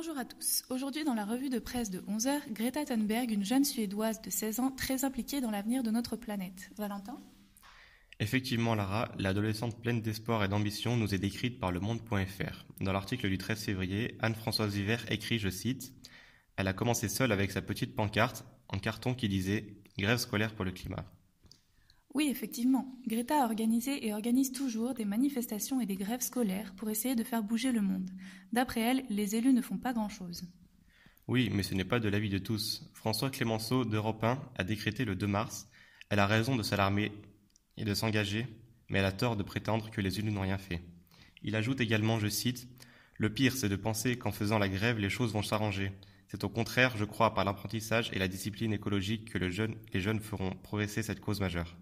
[0.00, 0.62] Bonjour à tous.
[0.70, 4.60] Aujourd'hui, dans la revue de presse de 11h, Greta Thunberg, une jeune Suédoise de 16
[4.60, 6.70] ans très impliquée dans l'avenir de notre planète.
[6.76, 7.20] Valentin?
[8.20, 12.64] Effectivement, Lara, l'adolescente pleine d'espoir et d'ambition nous est décrite par le monde.fr.
[12.80, 15.92] Dans l'article du 13 février, Anne-Françoise Viver écrit, je cite,
[16.54, 20.64] Elle a commencé seule avec sa petite pancarte en carton qui disait Grève scolaire pour
[20.64, 21.06] le climat.
[22.14, 22.98] Oui, effectivement.
[23.06, 27.22] Greta a organisé et organise toujours des manifestations et des grèves scolaires pour essayer de
[27.22, 28.10] faire bouger le monde.
[28.52, 30.44] D'après elle, les élus ne font pas grand-chose.
[31.26, 32.90] Oui, mais ce n'est pas de l'avis de tous.
[32.94, 35.68] François Clémenceau d'Europe 1 a décrété le 2 mars
[36.08, 37.12] Elle a raison de s'alarmer
[37.76, 38.46] et de s'engager,
[38.88, 40.80] mais elle a tort de prétendre que les élus n'ont rien fait.
[41.42, 42.66] Il ajoute également, je cite,
[43.18, 45.92] Le pire, c'est de penser qu'en faisant la grève, les choses vont s'arranger.
[46.28, 49.50] C'est au contraire, je crois, par l'apprentissage et la discipline écologique que les
[50.00, 51.76] jeunes feront progresser cette cause majeure.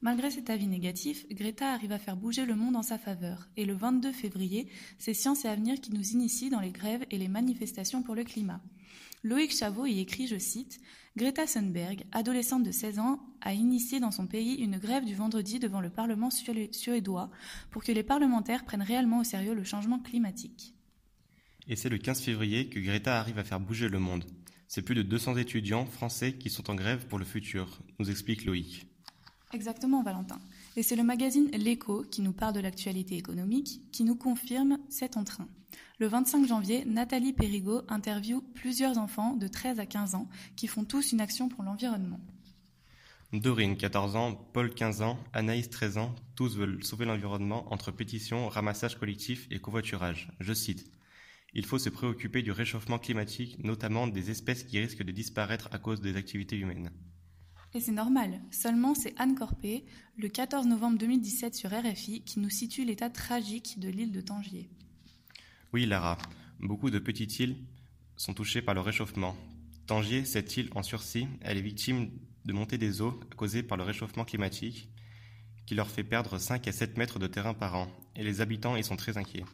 [0.00, 3.64] Malgré cet avis négatif, Greta arrive à faire bouger le monde en sa faveur, et
[3.64, 7.26] le 22 février, c'est Science et Avenir qui nous initie dans les grèves et les
[7.26, 8.62] manifestations pour le climat.
[9.24, 10.78] Loïc Chavot y écrit, je cite,
[11.16, 15.58] Greta Thunberg, adolescente de 16 ans, a initié dans son pays une grève du vendredi
[15.58, 17.28] devant le Parlement suédois
[17.72, 20.74] pour que les parlementaires prennent réellement au sérieux le changement climatique.
[21.66, 24.24] Et c'est le 15 février que Greta arrive à faire bouger le monde.
[24.68, 28.44] C'est plus de 200 étudiants français qui sont en grève pour le futur, nous explique
[28.44, 28.86] Loïc.
[29.52, 30.38] Exactement, Valentin.
[30.76, 35.16] Et c'est le magazine L'Écho qui nous parle de l'actualité économique, qui nous confirme cet
[35.16, 35.48] entrain.
[35.98, 40.84] Le 25 janvier, Nathalie Périgot interviewe plusieurs enfants de 13 à 15 ans qui font
[40.84, 42.20] tous une action pour l'environnement.
[43.32, 48.48] Dorine, 14 ans, Paul, 15 ans, Anaïs, 13 ans, tous veulent sauver l'environnement entre pétitions,
[48.48, 50.30] ramassage collectif et covoiturage.
[50.40, 50.90] Je cite
[51.52, 55.78] Il faut se préoccuper du réchauffement climatique, notamment des espèces qui risquent de disparaître à
[55.78, 56.90] cause des activités humaines.
[57.74, 59.84] Et c'est normal, seulement c'est Anne Corpé,
[60.16, 64.70] le 14 novembre 2017 sur RFI, qui nous situe l'état tragique de l'île de Tangier.
[65.74, 66.16] Oui, Lara,
[66.60, 67.56] beaucoup de petites îles
[68.16, 69.36] sont touchées par le réchauffement.
[69.86, 72.10] Tangier, cette île en sursis, elle est victime
[72.46, 74.88] de montée des eaux causées par le réchauffement climatique,
[75.66, 78.76] qui leur fait perdre 5 à 7 mètres de terrain par an, et les habitants
[78.76, 79.44] y sont très inquiets.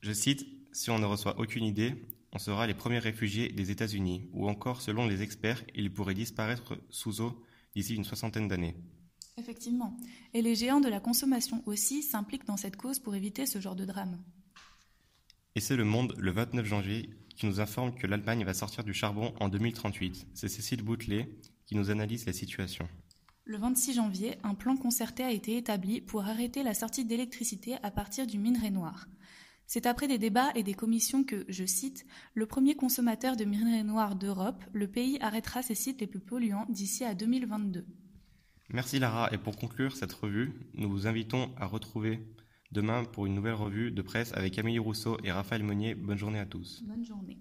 [0.00, 1.94] Je cite, Si on ne reçoit aucune idée,
[2.32, 6.78] on sera les premiers réfugiés des États-Unis, ou encore, selon les experts, ils pourraient disparaître
[6.90, 7.42] sous eau
[7.74, 8.76] d'ici une soixantaine d'années.
[9.38, 9.96] Effectivement.
[10.34, 13.76] Et les géants de la consommation aussi s'impliquent dans cette cause pour éviter ce genre
[13.76, 14.18] de drame.
[15.54, 18.92] Et c'est Le Monde, le 29 janvier, qui nous informe que l'Allemagne va sortir du
[18.92, 20.26] charbon en 2038.
[20.34, 21.28] C'est Cécile Boutelet
[21.66, 22.88] qui nous analyse la situation.
[23.44, 27.90] Le 26 janvier, un plan concerté a été établi pour arrêter la sortie d'électricité à
[27.90, 29.06] partir du minerai noir.
[29.70, 33.82] C'est après des débats et des commissions que, je cite, le premier consommateur de minerai
[33.82, 37.84] noir d'Europe, le pays arrêtera ses sites les plus polluants d'ici à 2022.
[38.70, 39.28] Merci Lara.
[39.30, 42.18] Et pour conclure cette revue, nous vous invitons à retrouver
[42.72, 45.94] demain pour une nouvelle revue de presse avec Amélie Rousseau et Raphaël Monnier.
[45.94, 46.82] Bonne journée à tous.
[46.86, 47.38] Bonne journée.